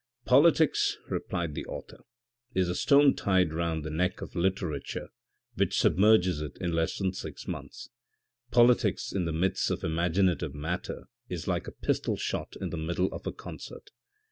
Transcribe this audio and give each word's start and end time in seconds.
"Politics," 0.25 0.97
replies 1.09 1.51
the 1.53 1.63
author," 1.67 1.99
is 2.55 2.69
a 2.69 2.73
stone 2.73 3.15
tied 3.15 3.53
round 3.53 3.83
the 3.83 3.91
neck 3.91 4.19
of 4.19 4.33
literature 4.35 5.09
which 5.53 5.79
submerges 5.79 6.41
it 6.41 6.57
in 6.59 6.71
less 6.73 6.97
than 6.97 7.13
six 7.13 7.47
months. 7.47 7.91
Politics 8.49 9.11
in 9.11 9.25
the 9.25 9.31
midst 9.31 9.69
of 9.69 9.83
imaginative 9.83 10.55
matter 10.55 11.03
is 11.29 11.47
like 11.47 11.67
a 11.67 11.71
pistol 11.71 12.17
shot 12.17 12.55
in 12.59 12.71
the 12.71 12.77
middle 12.77 13.13
of 13.13 13.27
a 13.27 13.31
concert. 13.31 13.91